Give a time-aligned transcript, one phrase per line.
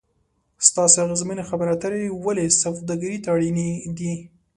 [0.67, 4.13] ستاسې اغیزمنې خبرې اترې ولې سوداګري ته اړینې دي؟